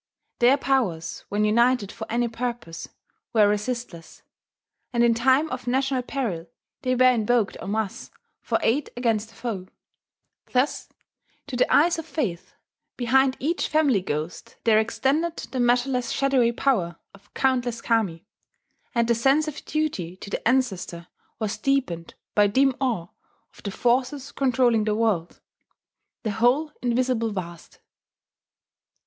Their 0.39 0.57
powers, 0.57 1.25
when 1.29 1.45
united 1.45 1.91
for 1.91 2.07
any 2.11 2.27
purpose, 2.27 2.89
were 3.33 3.47
resistless; 3.47 4.23
and 4.91 5.03
in 5.03 5.13
time 5.13 5.47
of 5.51 5.67
national 5.67 6.01
peril 6.01 6.47
they 6.81 6.95
were 6.95 7.11
invoked 7.11 7.55
en 7.61 7.69
masse 7.69 8.09
for 8.41 8.57
aid 8.63 8.89
against 8.97 9.29
the 9.29 9.35
foe.... 9.35 9.67
Thus, 10.53 10.89
to 11.45 11.55
the 11.55 11.71
eyes 11.71 11.99
of 11.99 12.07
faith, 12.07 12.55
behind 12.97 13.37
each 13.39 13.67
family 13.67 14.01
ghost 14.01 14.55
there 14.63 14.79
extended 14.79 15.37
the 15.51 15.59
measureless 15.59 16.09
shadowy 16.09 16.51
power 16.51 16.95
of 17.13 17.31
countless 17.35 17.79
Kami; 17.79 18.25
and 18.95 19.07
the 19.07 19.13
sense 19.13 19.47
of 19.47 19.63
duty 19.65 20.15
to 20.17 20.31
the 20.31 20.47
ancestor 20.47 21.09
was 21.37 21.59
deepened 21.59 22.15
by 22.33 22.47
dim 22.47 22.75
awe 22.81 23.09
of 23.55 23.61
the 23.61 23.69
forces 23.69 24.31
controlling 24.31 24.85
the 24.85 24.95
world, 24.95 25.39
the 26.23 26.31
whole 26.31 26.71
invisible 26.81 27.29
Vast. 27.29 27.77